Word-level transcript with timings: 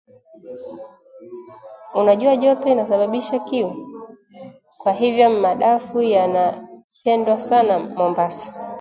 Unajua 1.93 2.35
joto 2.35 2.69
inasababisha 2.69 3.39
kiu. 3.39 3.75
Kwa 4.77 4.91
hivyo 4.93 5.29
madafu 5.29 6.01
yanapendwa 6.01 7.39
sana 7.39 7.79
Mombasa. 7.79 8.67